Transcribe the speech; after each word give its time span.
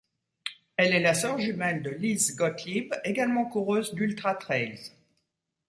Elle 0.77 0.95
est 0.95 0.99
la 0.99 1.13
sœur 1.13 1.37
jumelle 1.37 1.83
de 1.83 1.91
Liz 1.91 2.35
Gottlieb, 2.35 2.89
également 3.03 3.45
coureuse 3.45 3.93
d'ultra-trails. 3.93 4.79